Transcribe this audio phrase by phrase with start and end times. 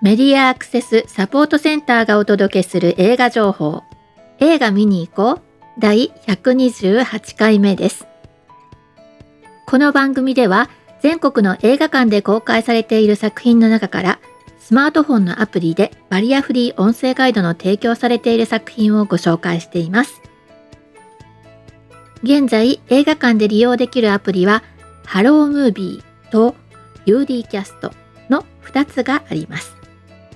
[0.00, 3.82] メディアアクセスサポートセンターがお届けする映画情報。
[4.38, 5.42] 映画見に行こう。
[5.80, 8.06] 第128回目です。
[9.66, 14.20] この番組では全国の映画館で公開されている作品の中から
[14.60, 20.22] スマートフォンのアプリでバリアフリー音声ガイドの提供されている作品をご紹介しています。
[22.22, 24.62] 現在映画館で利用できるアプリは
[25.04, 26.54] ハロームービーと
[27.06, 27.92] UD キャスト
[28.28, 29.77] の2つがあります。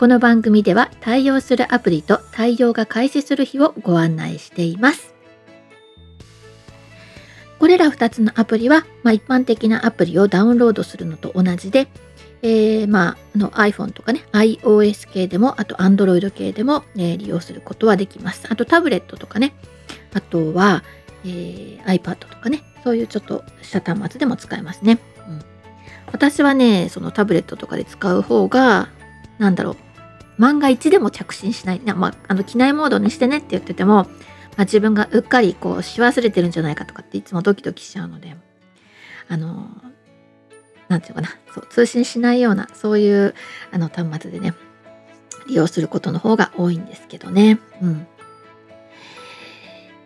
[0.03, 5.15] この番組では対応するアプリと対応が開始する日をご案内しています
[7.61, 11.87] これら2つのアプリは、まあ、一般的なアプリをダウンロードするのと同じで、
[12.43, 18.49] えー、まあ、あの iPhone とかね、iOS 系でも、あと Android 系でも、え、利用することはできます。
[18.51, 19.55] あとタブレットとかね、
[20.15, 20.83] あとは、
[21.25, 24.99] えー、iPad とかね、そういうちょっと下端末でも使えますね。
[25.29, 25.43] うん、
[26.11, 28.89] 私はね、そのタブレットとかで使う方が、
[29.39, 29.77] なんだろう、
[30.43, 31.81] 万が一でも着信しない。
[31.81, 34.05] まあ、あの機内モードにしてねって言ってても、ま
[34.57, 38.37] あ、自分がうっかりこうし忘れてるんじゃないかとかっていつもドキドキしちゃうので、
[39.29, 39.69] あの、
[40.89, 43.35] 何て言うかな、そう通信しないような、そういう
[43.71, 44.53] あの端末でね、
[45.47, 47.61] 利用することの方が多いんですけどね。
[47.81, 48.07] うん。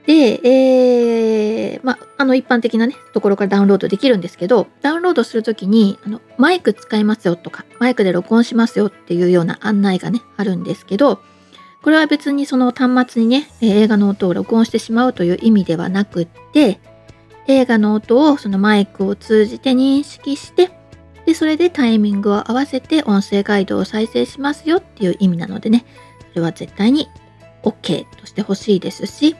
[0.06, 11.20] で、えー、まあ、の一般的なね、ところからダウンロードできるんですけど、ダウンロードするときに、あの、マイク使いますよとか、マイクで録音しますよっていうような案内がね、あるんですけど、
[11.82, 16.78] これは別にその端末にね、映画の音を録音してしまうという意味ではなくって、
[17.48, 20.70] 映画の音をそのマイクを通じて認識して、
[21.26, 25.84] で、それでタイミングを合わせて音声ガイドを再生しますよっていう意味なのでね、
[26.30, 27.08] それは絶対に
[27.64, 29.34] OK としてほしいですし、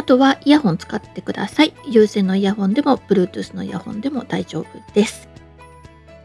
[0.00, 1.74] あとはイヤホン使ってください。
[1.86, 5.28] 有線のイヤホンでも、Bluetooth のイヤホンでも大丈夫です。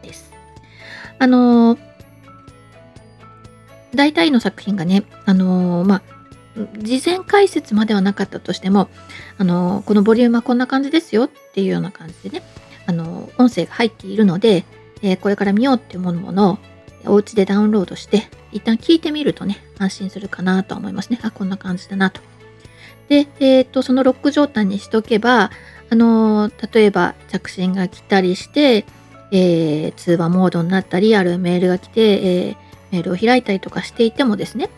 [0.02, 0.32] です。
[1.18, 1.78] あのー
[3.94, 6.02] 大体の作品がね、あのー、まあ、
[6.78, 8.88] 事前解説まではなかったとしても、
[9.38, 12.42] あの、このボリュームはこんな感じですよっていうような感じでね、
[12.86, 14.64] あの、音声が入っているので、
[15.02, 16.58] えー、これから見ようっていうものを
[17.06, 21.18] お家でダウンロードして、一旦聞いてみるとね、安心するかなと思いますね。
[21.22, 22.20] あ、こんな感じだなと。
[23.08, 25.50] で、えっ、と、そのロック状態にしとけば、
[25.88, 28.84] あの例えば着信が来たりして、
[29.30, 32.56] え通話モードになったり、あるメールが来て、え
[32.90, 34.68] メールを開いたりとかしていてもですね、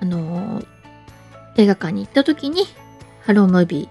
[0.00, 0.62] あの
[1.56, 2.66] 映画館に行った時に、
[3.22, 3.88] ハロームービ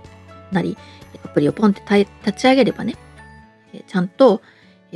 [0.51, 0.78] ーなり、
[1.25, 1.81] アプリをポンって
[2.25, 2.95] 立ち上げればね、
[3.73, 4.41] えちゃんと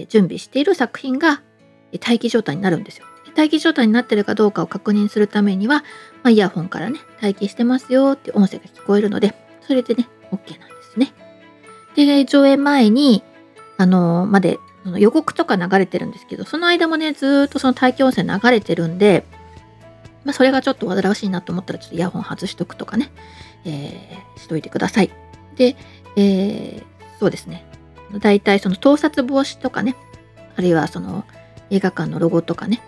[0.08, 1.42] 準備している作品が
[1.94, 3.06] 待機状態になるんですよ。
[3.36, 5.84] 待機状態になってるかどうかを確認するためには、ま
[6.26, 11.14] あ、イヤホンからね、待機してますよって音声が聞こえるので、それでね、OK なんですね。
[11.96, 13.24] で、上映前に、
[13.78, 14.60] あのー、まで
[14.98, 19.26] 予告とか流れてるんですけど、その間もね、ずっとその大気音声流れてるんで、
[20.24, 23.12] まあ、それがちょっと煩わしいなと思ったら、ちょっとイヤホン外しとくとかね、
[23.66, 25.12] えー、しといてください。
[25.56, 25.76] で、
[26.16, 26.84] えー、
[27.20, 27.66] そうですね。
[28.20, 29.96] 大体その盗撮防止とかね、
[30.56, 31.26] あるいはその
[31.70, 32.82] 映画館のロゴとかね、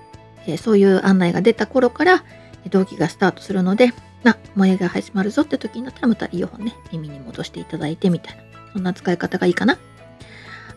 [0.48, 2.24] え、そういう案内が出た頃から、
[2.70, 3.94] 動機がスタートするので、
[4.26, 8.44] あ、もう映画始まるぞって時になったらまたイヤホンね、耳に戻していただいてみたいな、
[8.74, 9.78] そんな使い方がいいかな。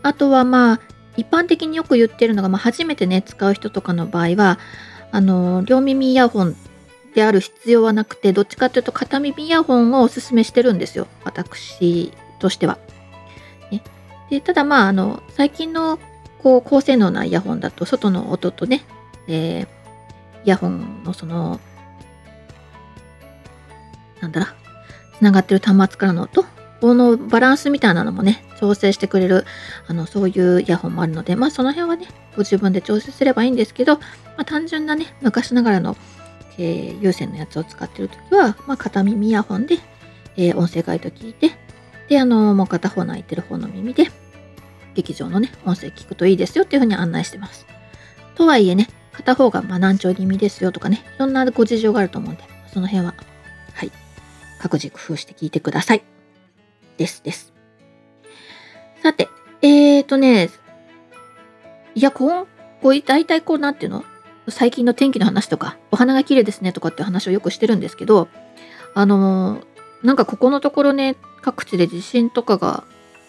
[0.03, 0.79] あとはまあ、
[1.15, 4.59] 一般的によく言ってるのが、まあ、初めてね、使う人とかの場合は、
[5.11, 6.55] あの、両耳イヤホン
[7.15, 11.07] である必要はなくて、どっちかというと片耳イヤホンをおすすめしてるんですよ。
[11.23, 12.77] 私としては。
[13.71, 13.81] ね、
[14.29, 15.97] でただまあ、あの、最近の
[16.43, 18.83] こう高性能なイヤホンだと、外の音とね、
[19.27, 19.65] えー、
[20.45, 21.59] イヤホンのその、
[24.21, 24.47] なんだら、
[25.17, 26.45] つながってる端末からの音
[26.79, 29.45] このバランスみたいなのもね、調整してくれる、
[29.87, 34.03] あの、そういうイヤホンもあるので、まあその辺はね、ご自分で調整すればいいんですけど、ま
[34.37, 35.97] あ単純なね、昔ながらの、
[36.59, 39.79] えー、有線のやつを使ってるときは、まあ片耳イヤホンで、
[40.35, 41.51] えー、音声ガイド聞いて、
[42.09, 44.11] で、あの、もう片方の空いてる方の耳で、
[44.93, 47.65] 劇場のね、音声聞くといいですよっていうふうに案内してます。
[48.35, 48.87] とはいえね、
[49.17, 53.15] 片方がま難聴気味ですよとかね、いろんなご事情があると思うんで、その辺は、
[53.73, 53.91] はい、
[54.59, 56.03] 各自工夫して聞いてください。
[56.97, 57.51] ですです。
[59.01, 59.27] さて、
[59.61, 60.51] えーとね、
[61.95, 62.45] いや、こん、
[62.81, 64.05] こう、大体こう、なんていうの？
[64.49, 68.29] 最近の天気の話とか、お花が綺麗ですねとかって話をよくしてるんですけど、
[68.93, 72.83] あのー、なんかここのところね、各地で地震とかが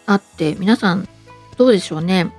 [0.06, 1.08] あって、皆さん
[1.56, 2.32] どうでしょうね？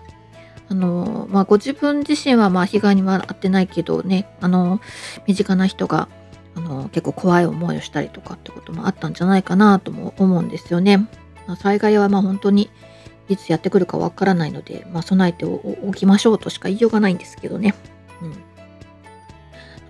[0.69, 4.79] あの、まあ、ご自分自身はまあ被害には遭ってないけどね、あの、
[5.27, 6.07] 身近な人が
[6.55, 10.97] あの結構怖い思いをしたりとかってこともあったんじゃないかなとも思うんですよね。
[11.47, 12.69] まあ、災害はま本当に
[13.27, 17.75] いつやってくるかわからないので、まあ、備えておきましょうとしか言いようがないんですけどね。
[18.21, 18.33] うん、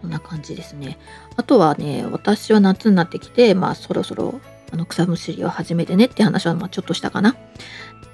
[0.02, 0.98] そんな感じですね。
[1.36, 4.40] あとはね、私は夏になってきて、まあそろそろ
[4.72, 7.34] あの草むしりを始めてねって話はまちょっとしたかなっ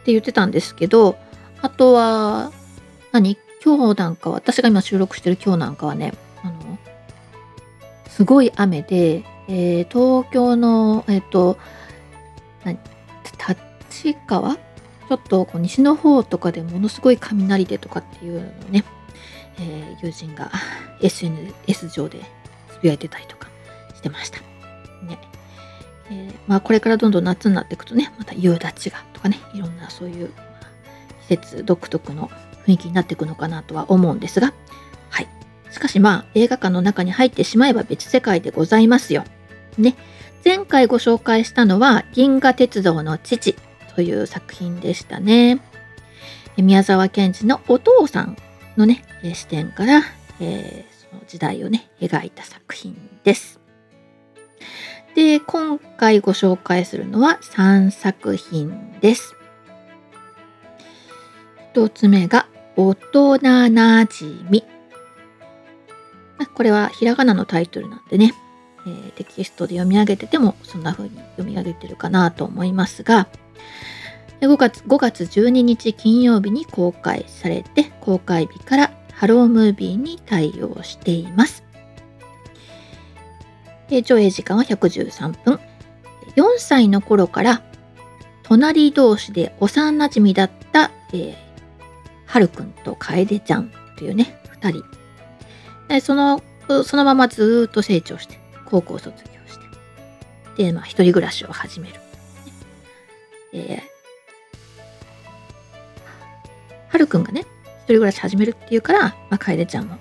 [0.06, 1.18] て言ってたんですけど、
[1.62, 2.52] あとは、
[3.12, 3.38] 何？
[3.64, 6.14] 今日なんか私が今収録してる今日なんかはね、
[6.44, 6.78] あの、
[8.08, 11.58] すごい雨で、えー、東京の、えっ、ー、と、
[12.64, 14.56] 立川？
[14.56, 18.84] ちょっとこう西の方とかでものすごい雷でとかっていうのをね、
[19.60, 20.52] えー、友人が
[21.02, 22.22] SNS 上で
[22.70, 23.50] つぶやいてたりとか
[23.94, 24.40] してました。
[25.06, 25.20] ね。
[26.10, 30.32] えー、まあこれからどんどん夏になっていくとね、また夕立がとかね、いろんなそういう、
[31.30, 32.30] まあ、季節独特の
[32.66, 34.54] 雰囲気になっていくのかなとは思うんですが、
[35.10, 35.28] はい。
[35.72, 39.24] しかしまあ映画館の中に入ってしまえば別世界でございますよ。
[39.78, 39.96] ね。
[40.44, 43.56] 前回ご紹介したのは銀河鉄道の父
[43.96, 45.60] という作品でしたね。
[46.58, 48.38] 宮沢賢治のお父さん
[48.78, 50.04] のね、視点から、
[50.40, 53.60] えー、その時代をね、描いた作品です。
[55.16, 59.36] で、今回ご紹介するのは3作品です。
[61.76, 63.40] 1つ目が、大人
[63.70, 64.64] なじみ。
[66.54, 68.34] これはひらがなのタイトルなんでね、
[68.88, 73.28] えー、テキストで読み上げててもそんな風に読み上げてるかなと思いますが、
[74.40, 81.66] 5月 ,5 月12日金曜日に公開されて、公開日からハロームービーに対応しています。
[83.90, 85.60] 上映時間は113分。
[86.38, 87.62] 4歳の頃から
[88.44, 91.45] 隣同士で幼馴染だった、えー、
[92.26, 94.84] はるくんと楓ちゃんというね、2人。
[95.88, 96.42] でその
[96.84, 99.60] そのままずっと成長して、高校卒業し
[100.58, 101.96] て、で、まあ、一人暮らしを始める。
[103.54, 103.96] えー
[106.96, 107.48] はるくんがね、一
[107.88, 109.98] 人暮らし始めるっていうから、まあ、楓ちゃんも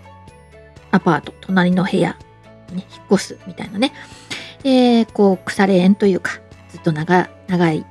[0.93, 2.17] アパート、隣の部屋
[2.71, 3.93] に、ね、引っ越すみたいなね、
[4.63, 6.39] えー、こう、腐れ縁というか、
[6.71, 7.85] ずっと長長い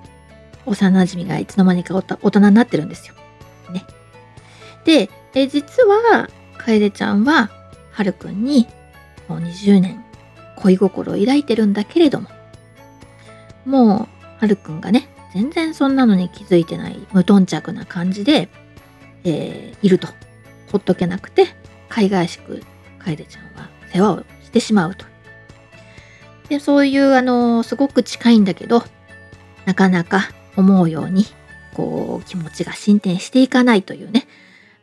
[0.65, 2.01] 幼馴染がいつの間にか大
[2.31, 3.13] 人になってるんですよ。
[3.74, 3.83] ね。
[4.85, 7.50] で、え実は、楓ちゃんは、
[7.91, 8.68] はるくんに、
[9.27, 10.03] もう20年
[10.57, 12.30] 恋心を抱いてるんだけれども、
[13.65, 18.50] もう、はるくんがね、全然そんなのに気づいてない無頓着な感じで、
[19.24, 20.07] えー、いると
[20.71, 21.47] ほっとけなくて
[21.89, 22.62] 海外しく
[23.00, 25.06] 楓ちゃんは世話をしてしまうと。
[26.50, 28.83] でそういうあのすごく近いんだけど
[29.65, 31.25] なかなか思うように
[31.74, 34.27] こう気持ちが進展していかないというね、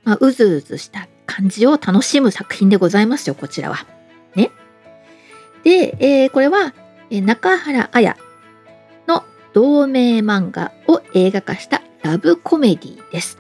[0.05, 3.87] まあ、うずうずした感じを楽しむ作品でございますよこちらは。
[4.35, 4.51] ね。
[5.63, 6.75] で、えー、これは、
[7.11, 8.17] え中原綾
[9.09, 13.39] の同名漫画を映画化したラブコメディです。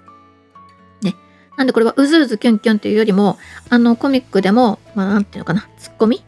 [1.02, 1.14] ね
[1.56, 6.24] なんでこれはうずうずキュンキュンというよりも、あのコミックでも、まあなんていうのかな、ツッコミ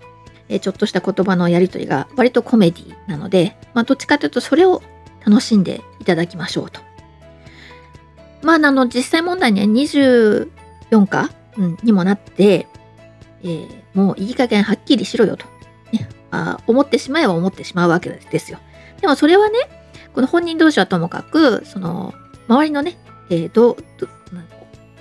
[0.48, 4.82] えちょっとした言葉のやりとりが割とコメディなので、まあどっちかというとそれを
[5.24, 6.80] 楽しんでいただきましょうと。
[8.42, 12.66] まああの実際問題ね、24か、うん、にもなって、
[13.42, 15.46] えー、もういい加減はっきりしろよと、
[15.92, 16.58] ねあ。
[16.66, 18.58] 思ってしまえば思ってしまうわけですよ。
[19.00, 19.58] でもそれはね、
[20.14, 22.14] この本人同士はともかく、その
[22.48, 22.98] 周りのね、
[23.30, 24.08] えー、どど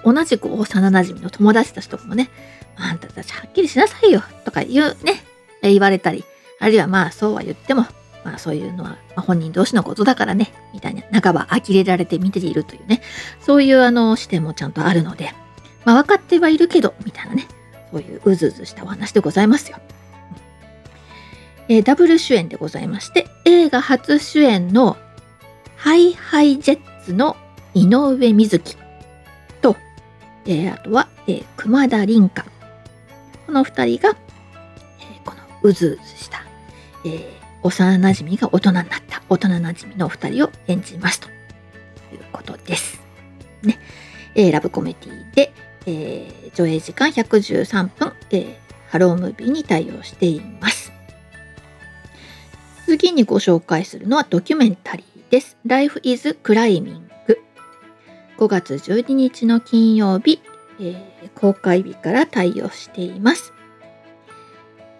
[0.03, 2.29] 同じく幼馴染の友達たちとかもね、
[2.75, 5.24] あんたたちはっきりしなさいよとか言うね、
[5.62, 6.24] 言われたり、
[6.60, 7.86] あるいはまあそうは言っても、
[8.23, 13.01] まあそういうのは本人同士のことだからね、みたいな、半ば呆れられて見ているというね、
[13.39, 15.33] そういうあの視点もちゃんとあるので、
[15.85, 17.47] まあ分かってはいるけど、みたいなね、
[17.91, 19.77] そういううずうずしたお話でございますよ。
[21.69, 24.97] えー、ダブル主演でございまして、映画初主演の
[25.77, 27.37] ハイハイジェッツの
[27.73, 28.81] 井上瑞希
[30.45, 32.45] えー、あとは、えー、熊田凛香。
[33.45, 34.15] この二人が、
[34.99, 36.43] えー、このうずうずした、
[37.05, 41.32] えー、幼馴染が大人になった大人馴染のお二人を演じますとい
[42.15, 43.01] うことです。
[43.63, 43.80] ね。
[44.36, 45.53] えー、ラブコメディで、
[45.86, 48.56] えー、上映時間113分、えー、
[48.89, 50.91] ハロームービーに対応しています。
[52.86, 55.58] 次にご紹介するのはドキュメンタリーです。
[55.65, 57.12] Life is Climbing
[58.41, 60.41] 5月12日の金曜日、
[60.80, 63.53] えー、公開日から対応しています。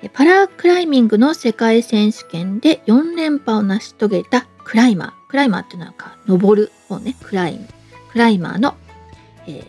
[0.10, 5.30] パラクライミングの世界選手権で4連覇を成し遂げたクライマー。
[5.30, 5.94] クライマーっていうのは
[6.28, 7.68] 登る方ね、クライム。
[8.12, 8.76] クライマーの、
[9.48, 9.64] えー、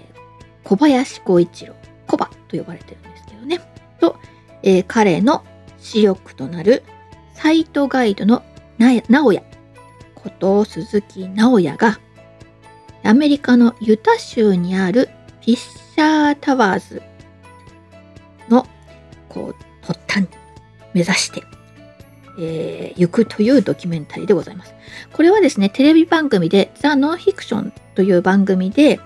[0.64, 1.74] 小林光一郎。
[2.06, 3.60] コバと呼ばれてるんですけどね。
[4.00, 4.16] と、
[4.62, 5.44] えー、彼の
[5.78, 6.82] 主力となる
[7.34, 8.42] サイトガイドの
[8.78, 9.42] 直哉
[10.14, 11.98] こと鈴木直哉が
[13.04, 15.08] アメリカのユタ州にある
[15.40, 17.02] フィッシャータワーズ
[18.48, 18.66] の
[19.28, 20.26] こう発端
[20.94, 21.42] 目指して、
[22.38, 24.74] えー、行くというドキュメンタリーでございます。
[25.12, 29.00] これはですね、テレビ番組でザ・ノンフィクションという番組で、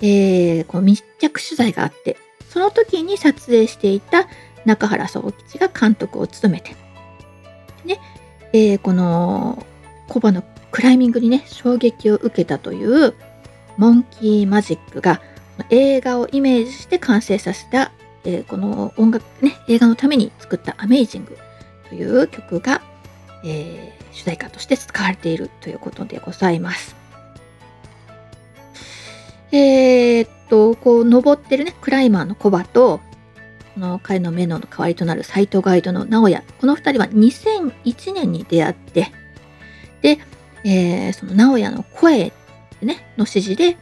[0.00, 2.16] えー、こう密着取材があって、
[2.48, 4.28] その時に撮影していた
[4.64, 6.74] 中原総吉が監督を務めて、
[7.84, 8.00] ね、
[8.52, 9.64] えー、この
[10.08, 13.14] コバのクライミングにね、衝撃を受けたという
[13.76, 15.20] モンキーマジックが
[15.70, 17.92] 映画をイメージして完成させた、
[18.24, 21.36] えー、この音楽ね、映画のために作ったアメイジング
[21.88, 22.80] という曲が、
[23.44, 26.96] えー、主題歌として使われているということでございます。
[29.52, 33.00] えー、っと、こう、登ってるね、クライマーのコバと、
[33.74, 36.42] この彼の目の代わりとなるサイトガイドの直哉。
[36.60, 39.12] この2人は2001年に出会って、
[40.02, 40.18] で、
[40.64, 42.32] えー、その直哉の声、
[42.80, 43.76] ね、の指示で、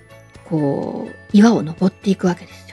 [0.44, 2.71] こう、岩を登っていくわけですよ。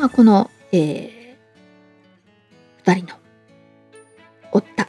[0.00, 3.20] まあ、この、えー、2人の
[4.50, 4.88] 追った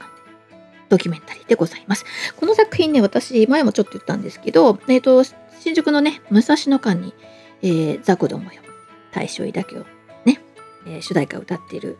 [0.88, 2.06] ドキュメンタリーでございます。
[2.38, 5.25] この作品ね、私、前もちょっと言ったんですけど、えっ、ー、と、
[5.60, 7.13] 新宿のね、武蔵野館に、
[7.62, 8.62] えー、ザコどもよ、
[9.12, 9.86] 大将だけを
[10.24, 10.39] ね、
[10.86, 11.98] えー、主題歌を歌っている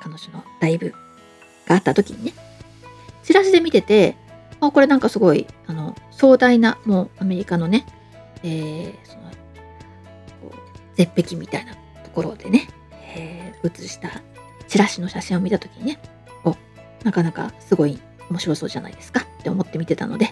[0.00, 0.92] 彼女のライブ
[1.68, 2.32] があった時にね、
[3.22, 4.16] チラシで見てて、
[4.58, 7.86] あ、これなんかすごい、あの、壮大な、もうアメリカのね、
[8.42, 9.30] えー、その、
[10.96, 11.76] 絶壁みたいな
[12.18, 12.68] ころでね、
[13.14, 14.22] えー、写した
[14.66, 16.00] チラシの写真を見た時にね、
[16.44, 16.56] お、
[17.04, 20.30] なかなかすごい面白そうじゃないですかって思って見てたので、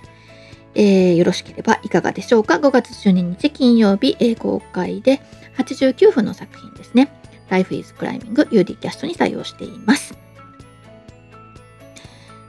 [0.75, 5.21] えー、よろしければいかがでしょうか？5月12日金曜日、えー、公開で
[5.59, 7.09] 89分の作品ですね。
[7.51, 10.19] Life is Climbing UD キャストに採用しています。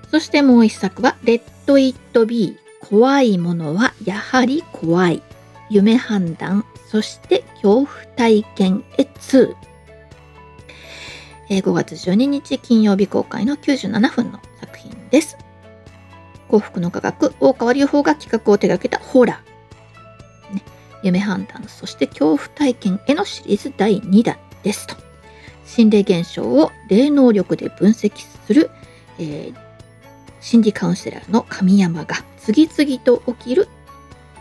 [0.10, 1.44] そしてもう一作は Let
[1.78, 5.22] It Be 怖いものはやはり怖い
[5.70, 9.56] 夢判断そして恐怖体験へ2、
[11.50, 15.38] えー、5月12日金曜日公開の97分の作品です。
[16.48, 20.56] 幸福の科学、大川隆法が企画を手掛けたホラー。
[20.56, 20.64] ね、
[21.04, 24.96] 夢判断、そして恐怖体験へのシリーズ第2弾ですと。
[25.66, 28.14] 心霊現象を霊能力で分析
[28.46, 28.72] する、
[29.20, 29.56] えー、
[30.40, 33.68] 心理カウンセラーの神山が次々と起きる、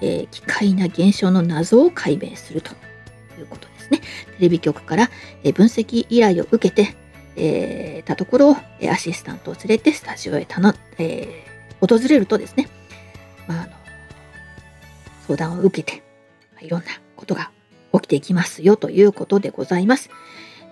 [0.01, 2.73] えー、奇怪な現象の謎を解明すると
[3.39, 3.99] いうことですね。
[3.99, 4.05] テ
[4.41, 5.11] レビ局から、
[5.43, 6.97] えー、分析依頼を受けて、
[7.37, 8.57] えー、たところを、
[8.91, 11.45] アシスタントを連れてスタジオへ頼、え、
[11.81, 12.69] 訪れるとですね、
[13.47, 13.73] まあ、あの
[15.27, 16.03] 相談を受けて、
[16.55, 16.87] まあ、いろんな
[17.17, 17.51] ことが
[17.93, 20.11] 起きていきますよということでございます。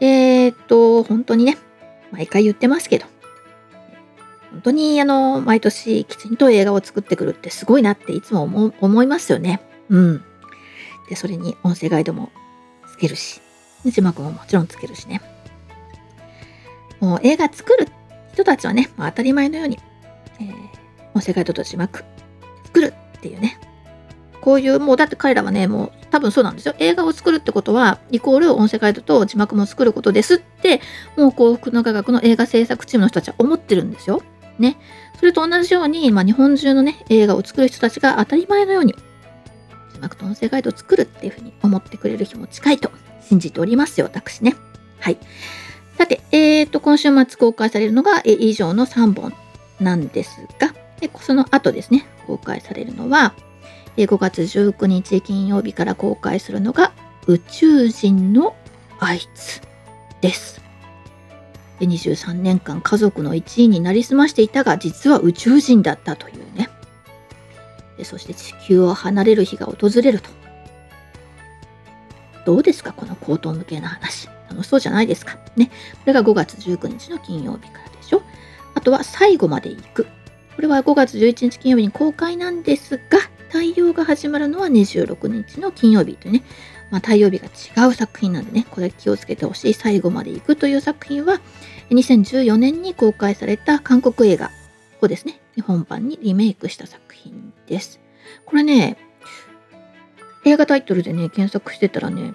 [0.01, 1.57] え、っと、本当にね、
[2.11, 3.07] 毎回言ってますけど、
[4.55, 8.45] 本当にあの、毎年きちんと映画を作ってくるってすごいなっていつも
[8.81, 9.61] 思いますよね。
[9.89, 10.25] うん。
[11.09, 12.31] で、それに音声ガイドも
[12.89, 13.41] つけるし、
[13.85, 15.21] 字幕ももちろんつけるしね。
[17.01, 17.89] もう映画作る
[18.33, 19.81] 人たちはね、まあ、当たり前のように、
[20.41, 20.55] えー、
[21.15, 22.05] 音声ガイドと字幕
[22.67, 23.59] 作るっていうね。
[24.41, 26.77] こういう、もうだって彼らはね、もう多分そうなんですよ。
[26.79, 30.81] 映画を作るってことは、イコール音声ガイドと字幕も作ることですって、
[31.17, 34.23] もう幸福の科学の映画制作チームの人たちは思ってるんですよ。
[34.59, 34.77] ね。
[35.19, 38.95] それと同じように、まあ、日本中のね、映画を作る人たちが当たり前のように、
[39.93, 44.55] 字幕と音声ガイドを作るっていうふうに思ってくれる日も近いと信じておりますよ、私ね。
[45.01, 45.19] はい。
[45.97, 49.33] さて、えーと、今週末公開されるのが、え以上の3本
[49.81, 53.35] なんですが、でその後ですね、公開されるのは、
[53.97, 56.93] 5月19日金曜日から公開するのが
[57.27, 58.57] 宇宙人の
[58.99, 59.63] あいつ
[60.21, 60.64] です。
[61.87, 66.69] 23年間家族の一員になりすましていたが実は宇宙人だったというね。
[67.97, 70.31] でそして地球を離れる日が訪れると。
[72.45, 74.29] どうですかこの口頭向けな話。
[74.51, 75.39] 楽しそうじゃないですか。
[75.57, 75.67] ね。
[75.67, 75.73] こ
[76.07, 78.23] れが5月19日の金曜日からでしょ。
[78.75, 80.07] あとは最後まで行く。
[80.55, 86.43] これは5月11日金曜日に公開なんですが、太陽が始まるのは26日の金曜日というね、
[86.91, 89.75] まあ、太陽日が違う作品なんでね、これ気をつけてほしい。
[89.75, 91.41] 最後まで行くという作品は、
[91.91, 94.51] 2014年に公開された韓国映画
[95.01, 98.01] をですね、日本版にリメイクした作品です。
[98.45, 98.97] これね、
[100.45, 102.35] 映画タイトルでね、検索してたらね、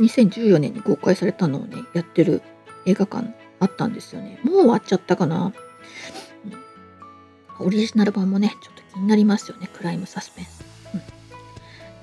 [0.00, 2.42] 2014年に公開されたのをね、やってる
[2.86, 4.40] 映画館あったんですよね。
[4.44, 5.52] もう終わっちゃったかな。
[7.60, 9.68] オリジナル版もね、ちょっと気になりますよね。
[9.72, 10.64] クライムサスペンス。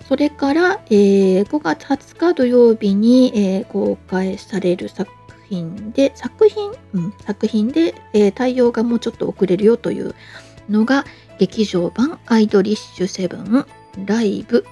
[0.08, 5.10] それから、えー、5月20日土曜日に、えー、公開される作
[5.48, 10.16] 品で、作品、うん、作品で、えー、対応がもうちょっと遅れるよという
[10.70, 11.06] のが、
[11.38, 13.66] 劇場版アイドリッシュセブン
[14.06, 14.66] LIVE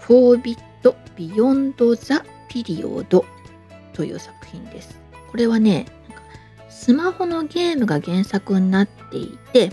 [0.00, 3.24] 4bit BEYOND THE PERIOD
[3.92, 4.98] という作品です。
[5.30, 5.86] これはね、
[6.68, 9.72] スマホのゲームが原作になっていて、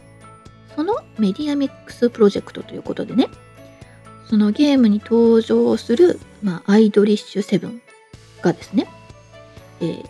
[0.75, 3.30] そのメディアミックスプロジェクトということでね、
[4.30, 7.82] そのゲームに登場する、まあ、アイドリッシュセブン
[8.42, 8.88] がですね、
[9.80, 10.06] えー、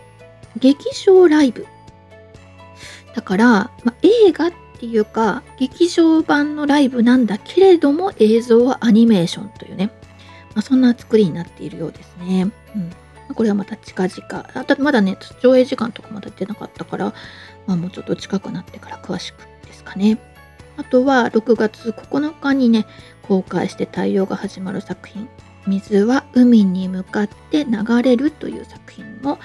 [0.60, 1.66] 劇場ライブ。
[3.16, 9.92] だから、ま、映画っていうか、劇場版のライブなんだけれども、映像はアニメーションというね、
[10.54, 12.52] ま、そんな作りになっているようですね。
[12.76, 12.92] うん
[13.34, 14.50] これはまた近々。
[14.54, 17.14] あとまだね、上映時間とかまだ出なかったから、
[17.66, 20.20] まあ、もうちょっと近くなってから詳しくですかね。
[20.78, 22.86] あとは6月9日にね、
[23.24, 25.28] 公開して太陽が始まる作品、
[25.66, 29.40] 水は海に向かって流れるという作品も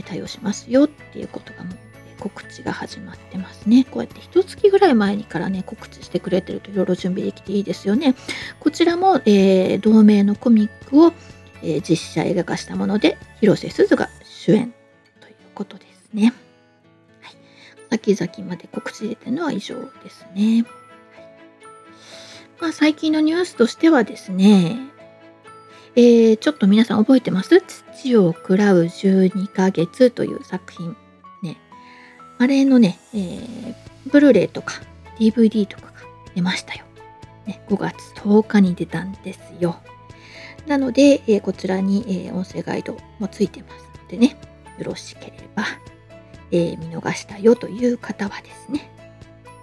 [0.00, 1.76] 対応しますよっていうことがもう
[2.18, 3.84] 告知が始まってますね。
[3.84, 8.14] こうやって一月ぐらい前にからね、告知してくれてるといろいろ準備できていいですよね。
[8.60, 11.12] こちらも、えー、同名のコミックを、
[11.62, 14.72] えー、実写映画化したもので、広瀬すずが主演
[15.20, 16.32] ということですね。
[17.20, 17.34] はい、
[17.90, 20.64] 先々まで告知出てるのは以上ですね。
[22.60, 24.78] まあ、最近のニュースとしてはですね、
[25.94, 27.60] えー、ちょっと皆さん覚えてます？
[27.60, 30.96] 土を喰らう12ヶ月という作品。
[31.42, 31.58] ね。
[32.38, 33.74] あれのね、えー、
[34.10, 34.80] ブルーレイとか
[35.18, 35.92] DVD とかが
[36.34, 36.84] 出ましたよ。
[37.46, 39.76] ね、5月10日に出たんですよ。
[40.66, 44.36] なので、えー、こちらに、えー、音声ガイドもついてますのでね、
[44.78, 45.64] よろしければ、
[46.50, 48.90] えー、見逃したよという方はですね、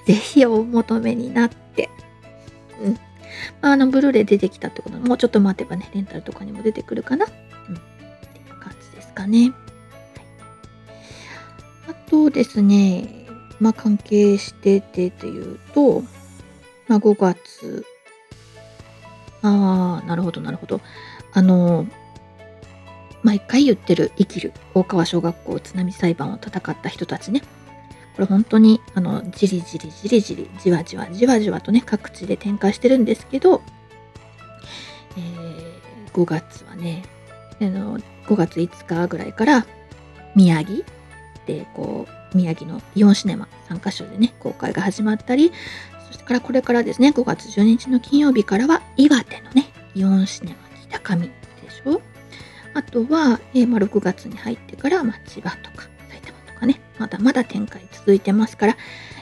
[0.06, 1.90] ぜひお求めになって
[2.84, 3.00] うん。
[3.62, 7.26] まあ、の、ブルーレイ出てきたってこともうちょっと待てばね、レンタルとかにも出てくるかな。
[7.26, 7.32] うん。
[7.32, 7.80] っ
[8.34, 9.54] ていう感じですかね。
[11.88, 13.26] あとですね、
[13.60, 16.04] まあ、関係しててというと、
[16.88, 17.86] まあ、5月。
[19.42, 20.82] ああ、なるほど、なるほど。
[21.34, 21.88] あの、
[23.22, 27.42] 毎回言ってる生きる大川小学校津波裁判を戦った人たちね。
[28.16, 33.62] これ本当にあのじりじりじりじりじわじわじわじわとね各地で展開してるんですけど、
[35.18, 37.04] えー、5月はね
[37.62, 39.66] あの5月5日ぐらいから
[40.36, 40.84] 宮城
[41.46, 45.52] でこう宮城のイオンシネマ3カ所でね公開が始まったり
[46.08, 50.58] そしてからこれからですね5月12日の金曜日からは岩手のねイオンシネマ
[50.90, 51.30] 北上で
[51.70, 52.02] しょ？
[52.74, 55.88] あとは、えーまあ、6月に入ってから、まあ、千葉とか、
[57.00, 58.78] まだまだ展開続いてますから、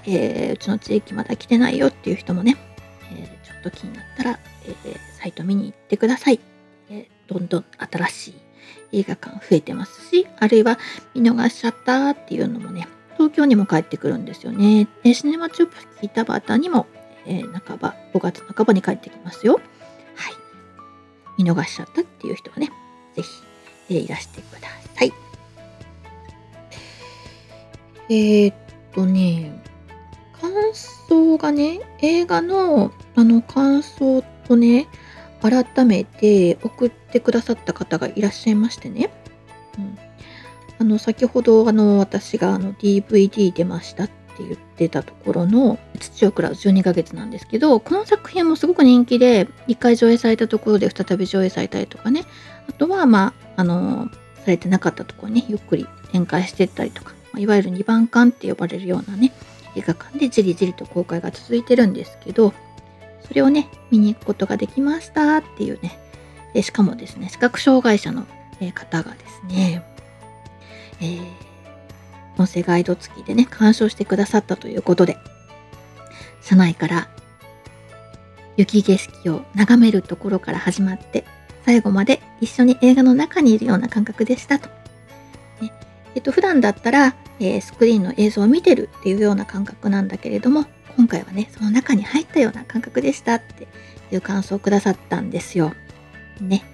[0.05, 2.57] えー、うちの地域まだ来てないよっていう人もね、
[3.11, 6.39] えー、ちょっと気になったら、えー、サイト見に行ってください。
[6.89, 8.27] えどんどん新し
[8.91, 10.79] い映画館増えてますし、あるいは
[11.13, 14.87] 見逃しちゃったっていうのもね、東京にも帰ってくるんですよね。
[15.03, 16.87] でシネマチュープ聞いたバタにも、
[17.25, 19.59] え半ば、5月半ばに帰ってきますよ。
[20.15, 20.33] はい。
[21.37, 22.71] 見逃しちゃったっていう人はね、
[23.15, 23.29] ぜひ、
[23.89, 24.76] えいらしてください。
[28.09, 28.55] えー、っ
[28.93, 29.61] とね、
[30.41, 34.87] 感想がね、映画のあの感想とね、
[35.41, 39.09] 改めて送ってくださった方がいらっしゃいましてね。
[39.77, 39.97] うん、
[40.79, 52.25] あの先ほどあの私があの DVD 出ましたって言ってたところの土を食らう12ヶ月なんですけどこの作品もすごく人気で1回上映されたところで再び上映されたりとかね。
[52.69, 54.09] あとはまああの
[54.43, 57.16] されてなかったところにゆっくり展開していったりとか。
[57.37, 59.33] いわゆる2番館って呼ばれるようなね、
[59.75, 62.53] 映画館でじりじりと公開が続いてるんですけど、
[63.27, 65.99] それをね、見に行くことができましたっていうね、
[66.53, 68.25] でしかもですね、視覚障害者の
[68.73, 69.83] 方がですね、
[70.99, 71.21] えー、
[72.37, 75.17] 音声ガイド付きでね、鑑賞してくださったということで、
[76.41, 77.09] 車内から
[78.55, 81.25] 雪景色を眺めるところから始まって、
[81.65, 84.76] 最後まで一緒に映画の中にいるような感覚でしたと。
[86.17, 90.65] えっと、普段だったら、えー、スクリーンの映像を見てるっていうような感覚なんだけれども
[90.97, 93.67] 今回はねその中に入ったような感覚でしたって
[94.11, 95.73] いう感想をくださったんですよ。
[96.41, 96.65] ね。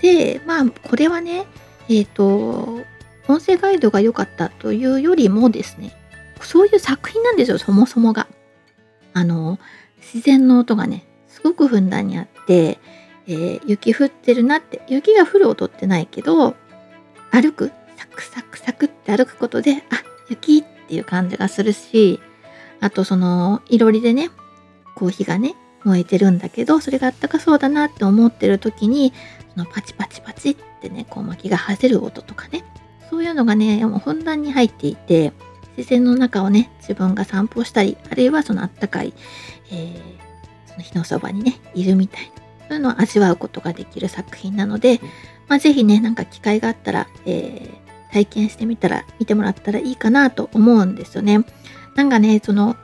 [0.00, 1.44] でまあこれはね
[1.90, 2.80] えっ、ー、と
[3.28, 5.94] 音声ガイドが良かったというよりもですね
[6.40, 8.28] そういう作品なんですよそもそもが。
[9.12, 9.58] あの
[10.00, 12.78] 自然の音がねすごくふんだんにあって、
[13.26, 16.56] えー、雪降ってるなって雪が降る音ってないけど
[17.30, 22.20] 歩くサクサクサクって歩くことで、あ、雪っていう感じがするし、
[22.80, 24.30] あとその、いろりでね、
[24.94, 25.54] こう火がね、
[25.84, 29.12] 燃えてるんだけど、それがあったかそうだなって思ってる時に、
[29.54, 32.64] そのパチパチパチってね、こう薪がはぜる音とかね、
[33.08, 35.32] そういうのがね、もうふんだんに入っていて、
[35.76, 39.14] 自然の中をね、自分が散歩したり、あるいはそのあったかい、
[39.70, 45.00] えー、その火のそばにね、いるみたいな、そういうのを味わうことができる作品なので、
[45.48, 47.85] まあ、ぜひね、なんか機会があったら、えー
[48.16, 51.44] 体験してみたら、見てもらったらいいかなと思うんですよね。
[51.96, 52.74] なんかね、その、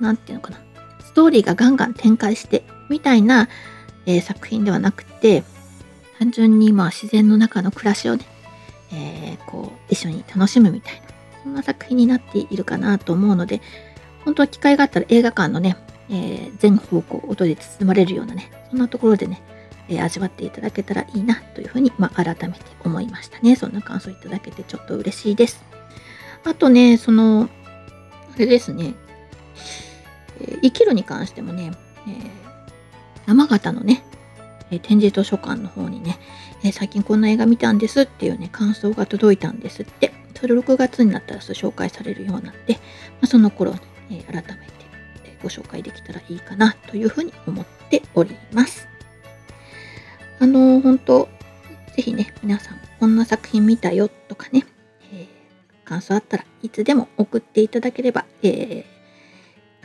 [0.00, 0.58] なんていうのかな、
[1.04, 3.50] ストーリーがガンガン展開してみたいな、
[4.06, 5.44] えー、作品ではなくて、
[6.18, 8.24] 単純にまあ自然の中の暮らしをね、
[8.90, 11.00] えー、こう一緒に楽しむみたいな、
[11.42, 13.60] そんな作品になっているかなと思うので、
[14.24, 15.76] 本当は機会があったら映画館のね、
[16.08, 19.42] えー、全方向音で包まれるようなね、そんなところでね、
[19.92, 23.56] えー、味わっていただけたらいいなというふうに、まあ、改めて思いましたね。
[23.56, 25.62] そんな感想いただけてちょっと嬉しいです。
[26.44, 27.48] あとね、その、
[28.34, 28.94] あれですね、
[30.40, 31.72] えー、生きるに関してもね、
[32.08, 32.20] えー、
[33.26, 34.02] 山形のね、
[34.70, 36.18] えー、展示図書館の方にね、
[36.64, 40.12] えー、最近こんな映画見たんですっていうね、感想が届いたんですって。
[40.34, 42.80] それ6月になったら紹介されるようになって、ま
[43.22, 43.76] あ、その頃、
[44.10, 44.72] え改めて
[45.42, 48.91] ご紹介できたらいいかなというふうに思っております。
[50.42, 51.28] あの本当
[51.94, 54.66] ぜひね、皆さん、こんな作品見たよとかね、
[55.12, 55.28] えー、
[55.84, 58.84] 感想あったらいつでも送っていただければ、えー、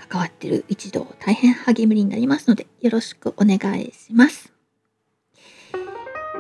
[0.10, 4.52] 関わってる一同大変励みになりますので、よろしくお願いします。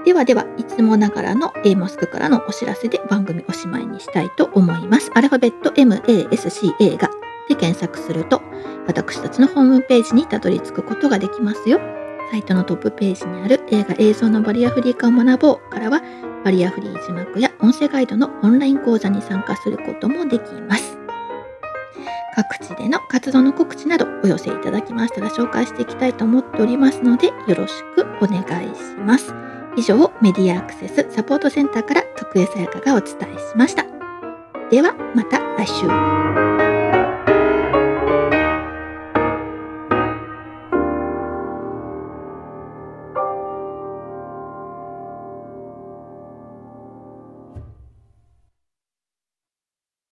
[0.03, 5.12] ではでは、いつもながらの A モスクからのお知らせで番組おしまいにしたいと思います。
[5.13, 7.12] アルファベット MASCA が
[7.49, 8.41] で検索すると、
[8.88, 11.80] 私たちのホームページにたどり着くことができますよ。
[12.32, 16.01] サイトのトップページにある映画映像のバリアフリー化を学ぼうからは、
[16.43, 20.97] バリアフリー字幕や音声ガイドのオンライン講座に参加することもできます。
[22.36, 29.34] 各地での活動の告知などお寄せいただきましたら紹介していきたいと思っておりますので、よろしくお願いします。
[29.75, 33.86] 以上、メディアアクセスサポートセンターから徳江さやかがお伝えしました。
[34.69, 36.47] では、また来週。